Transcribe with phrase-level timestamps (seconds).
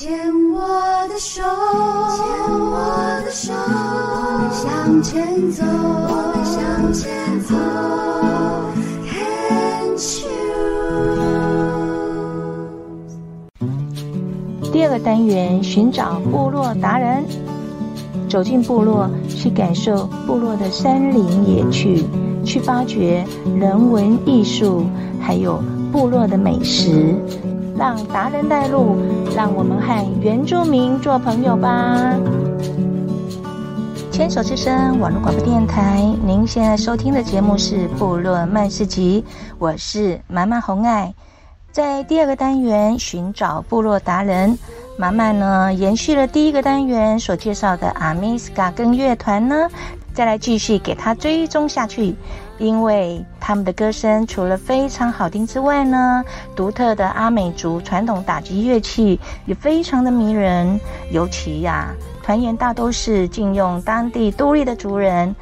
[0.00, 0.10] 牵
[0.50, 0.58] 我
[1.10, 1.42] 的手，
[2.16, 2.24] 牵
[2.58, 7.54] 我的手，我们向前走，我们向前走。
[9.04, 10.00] Can't
[13.60, 14.72] you？
[14.72, 17.22] 第二个单元，寻找部落达人，
[18.26, 22.06] 走进部落，去感受部落的山林野趣，
[22.42, 23.22] 去发掘
[23.54, 24.86] 人文艺术，
[25.20, 25.62] 还有
[25.92, 27.14] 部落的美食。
[27.80, 28.94] 让达人带路，
[29.34, 32.14] 让我们和原住民做朋友吧。
[34.12, 39.24] 牵手之声网络广播电台，您现在收听的节目是《部落漫市集》，
[39.58, 41.14] 我是马漫红爱。
[41.72, 44.58] 在第二个单元寻找部落达人，
[44.98, 49.70] 马漫呢延续了第一个单元所介绍的阿米斯嘎根乐团呢，
[50.12, 52.14] 再来继续给他追踪下去。
[52.60, 56.22] 因为他们的歌声除了非常好听之外呢，
[56.54, 60.78] 独特的阿美族传统打击乐器也非常的迷人。
[61.10, 65.34] 尤其呀、啊，团员大都是禁用当地都立的族人，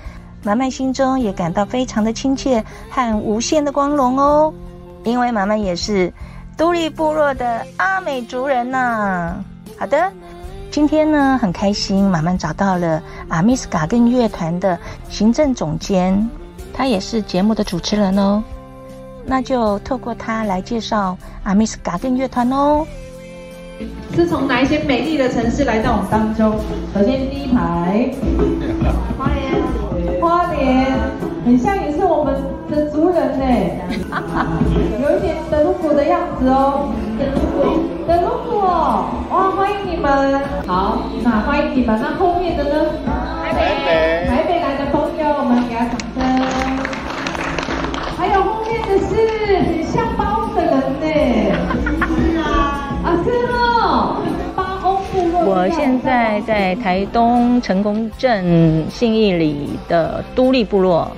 [0.45, 4.55] 满满心中也感到非常的亲切和无限的光荣哦。
[5.03, 6.13] 因为满满也是
[6.57, 9.45] 都立部落的阿美族人呐、啊。
[9.77, 10.13] 好的，
[10.71, 16.31] 今天呢很开心，马漫找到了阿米斯卡根乐团的行政总监。
[16.79, 18.41] 他也是节目的主持人哦，
[19.27, 22.87] 那就透过他来介绍阿米斯嘎根乐团哦。
[24.15, 26.53] 是从哪一些美丽的城市来到我们当中？
[26.95, 28.09] 首先第一排，
[29.19, 30.93] 花莲，花莲，
[31.45, 33.45] 很像也是我们的族人呢，
[35.03, 37.59] 有一点德鲁古的样子哦，德鲁古，
[38.07, 42.87] 德鲁古哦，哇，欢迎你们，好，那欢迎你们，那后面的呢？
[43.51, 44.58] 台北，台北
[48.89, 49.15] 的是
[49.59, 51.07] 很像八翁的人呢，
[52.17, 54.23] 是啊，啊是哦，
[54.57, 55.45] 八翁部落。
[55.45, 61.11] 我现在在台东成功镇信义里的都立部落，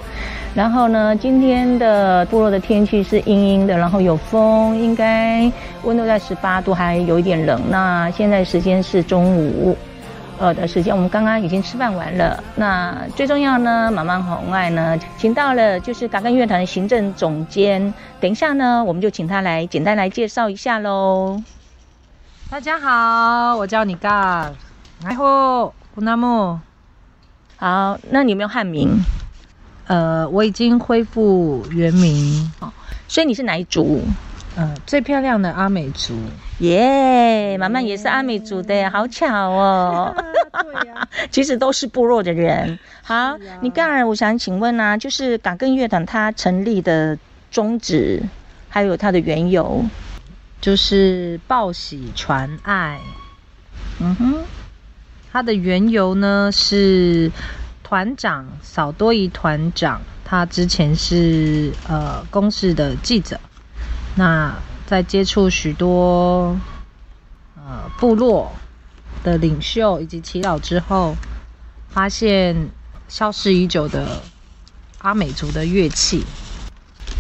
[0.53, 5.50] 然后呢，今天的部落的天气是阴阴的，然后有风，应该
[5.84, 7.61] 温度在十八度，还有一点冷。
[7.71, 9.77] 那现在时间是中午。
[10.41, 12.43] 呃的时间，我们刚刚已经吃饭完了。
[12.56, 17.93] 那最重要呢，马漫红外呢，请到了就是嘎根乐团的行政总监。
[18.19, 21.43] 等一下呢，我们就请他来简单来介绍一下喽。
[22.49, 24.51] 大家好，我叫你嘎，
[25.05, 26.59] 然后古纳木。
[27.59, 28.99] 好，那你有没有汉名？
[29.89, 32.51] 呃，我已经恢复原名。
[32.61, 32.72] 哦，
[33.07, 34.01] 所以你是哪一族？
[34.60, 36.15] 呃，最漂亮的阿美族。
[36.59, 40.15] 耶，妈妈也是阿美族的，好巧哦。
[40.53, 42.78] 对呀， 其实都是部落的人。
[43.03, 47.19] 好，你刚才我想请问啊，就是港根乐团它成立的
[47.50, 48.22] 宗旨，
[48.69, 49.82] 还有它的缘由，
[50.60, 53.00] 就是报喜传爱。
[53.98, 54.44] 嗯哼，
[55.32, 57.32] 它的缘由呢是
[57.82, 63.41] 团长扫多伊团长，他之前是呃公视的记者，
[64.16, 64.54] 那。
[64.87, 66.59] 在接触许多
[67.54, 68.50] 呃部落
[69.22, 71.15] 的领袖以及祈祷之后，
[71.91, 72.71] 发现
[73.06, 74.21] 消失已久的
[74.98, 76.25] 阿美族的乐器。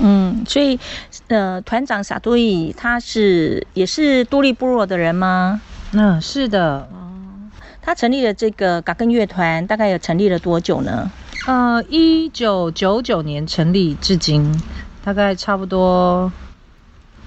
[0.00, 0.80] 嗯，所以
[1.28, 5.60] 呃团长撒多伊他是也是多利部落的人吗？
[5.92, 6.88] 嗯，是的。
[6.92, 11.08] 哦，他成立了这个嘎根乐团，大概有成立了多久呢？
[11.46, 14.60] 呃，一九九九年成立至今，
[15.04, 16.32] 大概差不多。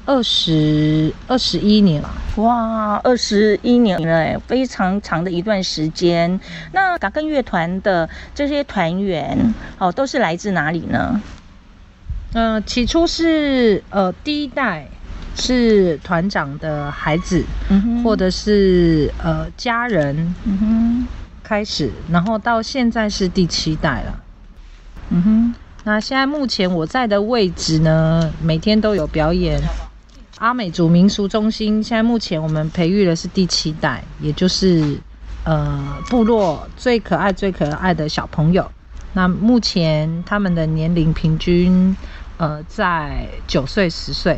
[0.05, 6.39] 二十二十一年了，哇，二十一年了，非常长的一段时间。
[6.73, 11.21] 那嘎根乐团的这些团员哦，都是来自哪里呢？
[12.33, 14.85] 嗯、呃，起初是呃第一代
[15.35, 21.07] 是团长的孩子，嗯哼，或者是呃家人，嗯哼，
[21.43, 24.23] 开始，然后到现在是第七代了，
[25.11, 25.55] 嗯哼。
[25.85, 29.61] 那现在目前我在的位置呢，每天都有表演。
[30.43, 34.97] 阿美族民俗中心现在目前我们培育的是第七代，也就是
[35.45, 38.69] 呃部落最可爱最可爱的小朋友。
[39.13, 41.95] 那目前他们的年龄平均
[42.35, 44.37] 呃在九岁十岁。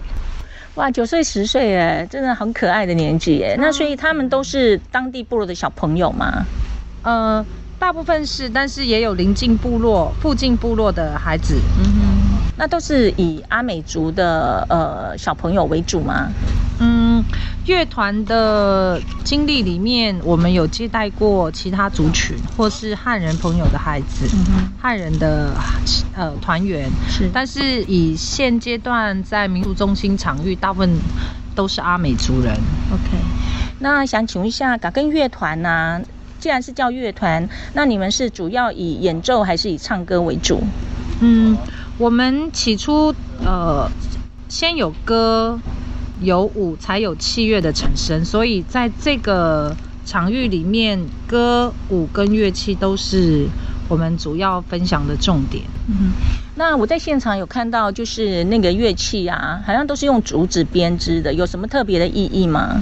[0.75, 3.55] 哇，九岁十岁哎，真的很可爱的年纪哎。
[3.57, 6.45] 那所以他们都是当地部落的小朋友吗？
[7.01, 7.43] 呃，
[7.79, 11.59] 大部分是，但是也有邻近部落、附近部落的孩子。
[11.79, 12.04] 嗯哼。
[12.57, 16.29] 那都是以阿美族的呃小朋友为主吗？
[16.79, 17.23] 嗯，
[17.65, 24.27] 乐团的经历里面，我们有接待过其他族群或是汉人朋友的孩子，
[24.81, 25.53] 汉人的
[26.13, 30.97] 呃团员是，但是以现阶段在民族中心场域，大部分
[31.55, 32.53] 都是阿美族人。
[32.91, 33.17] OK，
[33.79, 36.01] 那想请问一下，嘎根乐团呢，
[36.39, 40.61] 既然是叫乐团，那你们是主要以演奏还是以唱歌为主？
[41.21, 41.57] 嗯，
[41.97, 43.13] 我们起初
[43.43, 43.89] 呃，
[44.49, 45.59] 先有歌
[46.21, 49.75] 有舞，才有器乐的产生，所以在这个
[50.05, 53.47] 场域里面，歌舞跟乐器都是。
[53.87, 55.63] 我们主要分享的重点。
[55.87, 56.09] 嗯，
[56.55, 62.81] 那我在现场有看到，就是那个乐器啊，好像都是用竹子编织的，有什么特别的意义吗？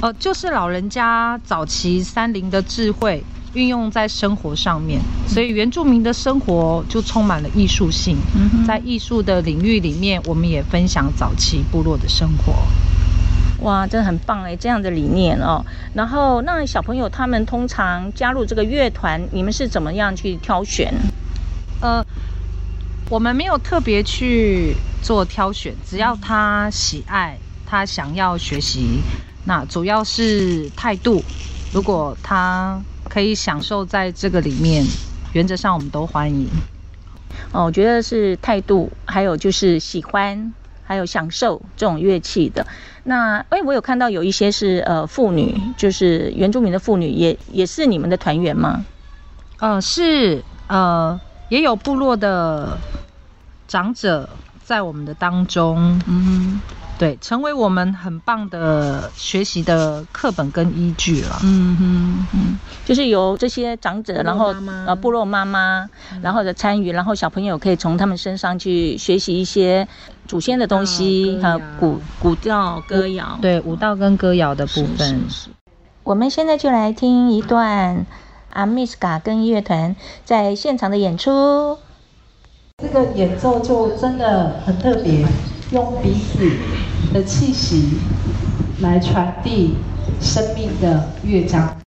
[0.00, 3.22] 呃，就是老人家早期山林的智慧
[3.54, 8.16] 运用在生活上面，所以原住民的生活就充满了艺术性。
[8.34, 12.54] 嗯，在艺术的领域里面，我们也分享早期部落的生活。
[13.62, 15.64] 哇，真的很棒哎，这样的理念哦。
[15.94, 20.94] 然后，那小朋友他们通常加入这个乐团，你们是怎么样去挑选？
[21.80, 22.04] 呃，
[23.10, 27.36] 我们没有特别去做挑选，只要他喜爱，
[27.66, 29.00] 他想要学习，
[29.44, 31.24] 那主要是态度。
[31.72, 34.84] 如果他可以享受在这个里面，
[35.32, 36.48] 原则上我们都欢迎。
[37.52, 40.52] 哦，我觉得是态度，还有就是喜欢。
[40.84, 42.66] 还有享受这种乐器的，
[43.04, 48.86] 那哎，我有看到有一些是呃妇女，就是原住民的妇女，也也是你们的团员吗？
[49.58, 51.20] 呃，是呃，
[51.50, 52.78] 也有部落的
[53.66, 54.30] 长者
[54.64, 56.58] 在我们的当中，嗯。
[56.98, 61.38] 对，成为我们很棒的学习的课本跟依据了。
[61.44, 64.52] 嗯哼嗯，就是由这些长者，然后
[64.84, 65.88] 呃部落妈妈，
[66.20, 69.86] 然后的参与，然后小朋友可以从他们身上去学习一些
[70.26, 73.38] 祖先的东西，还有古古调歌谣。
[73.40, 75.22] 对，舞蹈跟歌谣的部分。
[76.02, 78.04] 我们现在就来听一段
[78.50, 79.94] 阿密斯卡跟乐团
[80.24, 81.78] 在现场的演出。
[82.78, 85.24] 这个演奏就真的很特别。
[85.70, 86.50] 用彼此
[87.12, 87.98] 的气息
[88.80, 89.74] 来传递
[90.20, 91.87] 生命的乐章。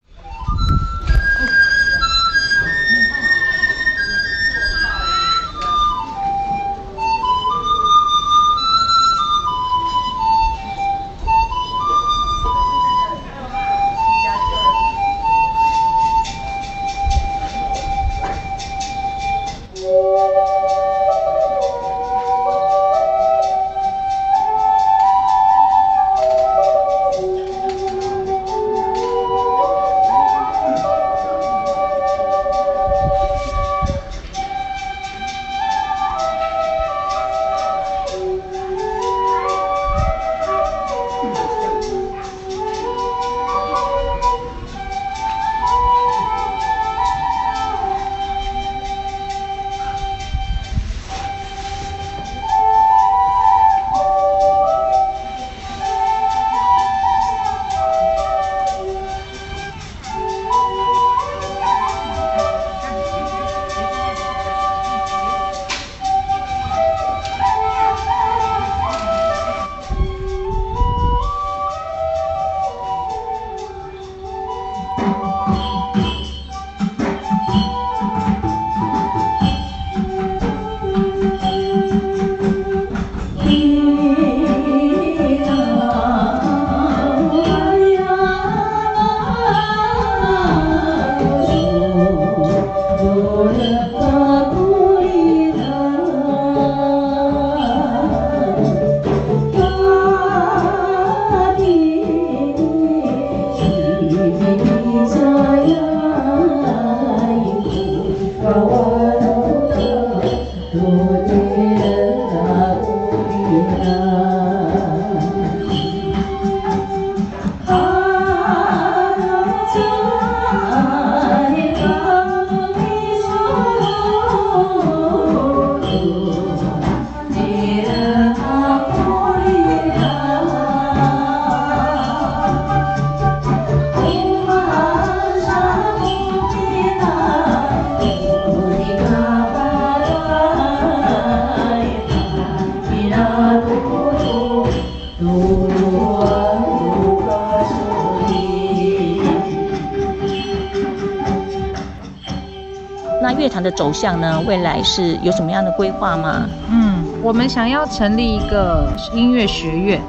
[153.75, 154.41] 走向呢？
[154.47, 156.47] 未来是有什么样的规划吗？
[156.69, 160.01] 嗯，我们想要成立一个音乐学院。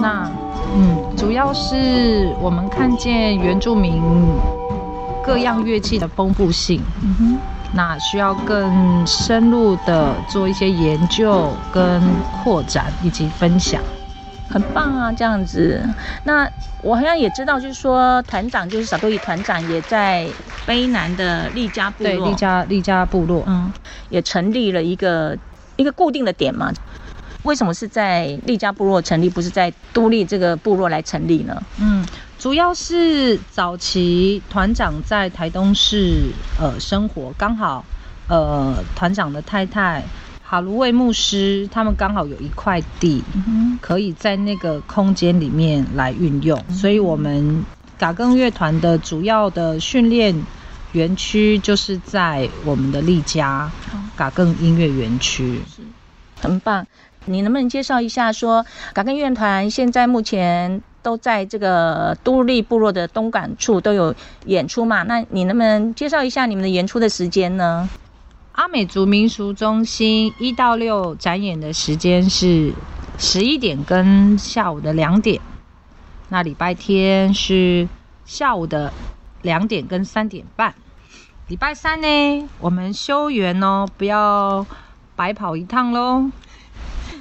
[0.00, 0.28] 那，
[0.74, 4.02] 嗯，主要是我们看见原住民
[5.22, 7.38] 各样乐器的丰富性，嗯哼，
[7.72, 12.00] 那需要更深入的做一些研究跟
[12.42, 13.80] 扩展以及分享。
[14.52, 15.82] 很棒啊，这样子。
[16.24, 16.48] 那
[16.82, 20.26] 我好像也知道，就是说团长就是小多益团长也在
[20.66, 23.72] 卑南的利嘉部落，对，利嘉利嘉部落，嗯，
[24.10, 25.36] 也成立了一个
[25.76, 26.70] 一个固定的点嘛。
[27.44, 31.60] 为什么是在利嘉部落成立，不是在都立这个部落来成立呢？
[31.80, 32.06] 嗯，
[32.38, 36.20] 主要是早期团长在台东市
[36.60, 37.84] 呃生活，刚好
[38.28, 40.04] 呃团长的太太。
[40.52, 43.24] 哈卢卫牧师，他们刚好有一块地，
[43.80, 47.64] 可以在那个空间里面来运用，所以我们
[47.98, 50.44] 嘎更乐团的主要的训练
[50.92, 53.72] 园区就是在我们的丽家
[54.14, 55.58] 嘎更音乐园区，
[56.42, 56.86] 很棒。
[57.24, 65.02] 你能不能介绍一下，说嘎更乐团现在目前都在这个都立部落的东港处都有演出嘛？
[65.04, 67.88] 那你能不能介绍一下你们的演出的时间呢？
[68.52, 72.72] 阿美族民俗中心一到六展演的时间是
[73.18, 75.40] 十一点跟下午的两点，
[76.28, 77.88] 那礼拜天是
[78.26, 78.92] 下午的
[79.40, 80.74] 两点跟三点半。
[81.48, 84.66] 礼拜三呢，我们休园哦，不要
[85.16, 86.30] 白跑一趟喽。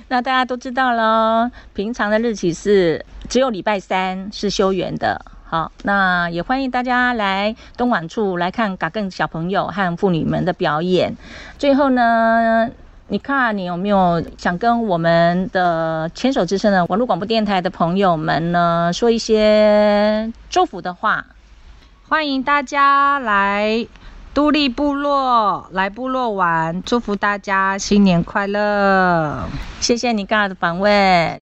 [0.10, 5.31] 那大家都知道了，平常的日期是只有礼拜三是休园的。
[5.52, 11.18] 好，那也欢迎大家来东莞处来看嘎更小朋友和妇女们的表演。
[11.58, 12.70] 最后呢，
[13.10, 21.26] 你看你有没有想跟我们的牵手之声的网络广播电台的朋友们呢说一些祝福的话？
[22.08, 23.86] 欢迎大家来
[24.34, 29.44] 都历部落来部落玩，祝福大家新年快乐！
[29.82, 31.30] 谢谢你刚刚的访问。